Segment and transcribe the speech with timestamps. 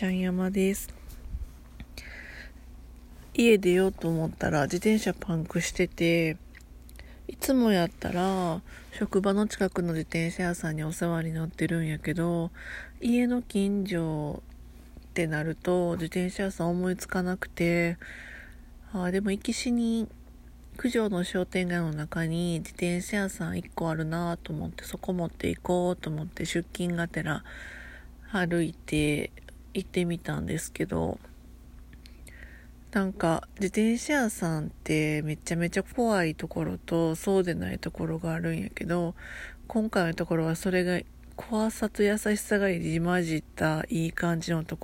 [0.00, 0.88] ちゃん山です。
[3.34, 6.38] 家出ようと思ったら自転車パンクしてて
[7.28, 12.50] いつもやったら職場の近くの自転車屋さんにお世話になってるんやけど
[13.02, 14.42] 家の近所
[15.00, 17.98] ってなると自転車屋さん思いつかなくて
[18.94, 20.08] あでも行きしに
[20.78, 27.44] 九条の商店街の中に自転車屋さん1個あるなと思ってそこ持っていこうと思って出勤がてら
[28.32, 29.32] 歩いて
[29.74, 31.18] 行ってみたんですけど
[32.92, 39.14] なんか自転車屋さんってめちゃめちゃ怖いところとそうでないところがあるんやけど
[39.68, 41.00] 今回のところはそれが
[41.36, 44.78] 怖さと優しさが入り混じったいい感じのとこ